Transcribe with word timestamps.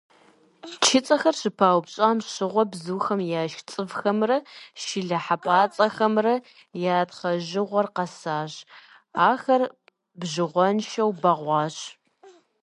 Чыцэхэр 0.85 1.35
щыпаупщӏам 1.41 2.17
щыгъуэ 2.33 2.63
бзухэм 2.71 3.21
яшх 3.41 3.59
цӏывхэмрэ 3.69 4.37
шылэ 4.83 5.17
хьэпӏацӏэхэмрэ 5.25 6.35
я 6.93 6.97
тхъэжыгъуэр 7.09 7.87
къэсащ, 7.95 8.53
ахэр 9.29 9.63
бжыгъэншэу 10.19 11.11
бэгъуащ. 11.21 11.77